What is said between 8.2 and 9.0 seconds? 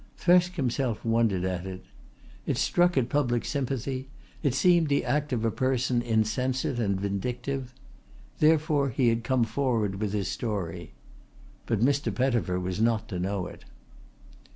Therefore